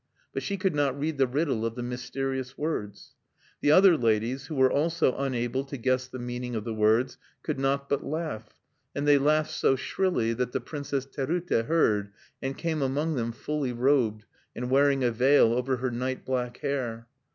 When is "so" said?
9.51-9.75